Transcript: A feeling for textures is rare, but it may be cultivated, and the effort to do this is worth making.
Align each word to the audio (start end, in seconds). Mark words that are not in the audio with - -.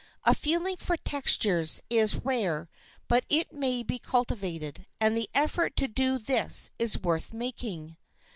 A 0.23 0.33
feeling 0.33 0.77
for 0.77 0.97
textures 0.97 1.83
is 1.87 2.15
rare, 2.25 2.71
but 3.07 3.23
it 3.29 3.53
may 3.53 3.83
be 3.83 3.99
cultivated, 3.99 4.87
and 4.99 5.15
the 5.15 5.29
effort 5.35 5.75
to 5.75 5.87
do 5.87 6.17
this 6.17 6.71
is 6.79 6.97
worth 7.03 7.33
making. 7.35 7.97